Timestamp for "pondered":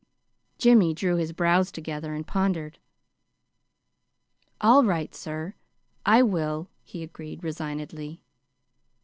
2.25-2.79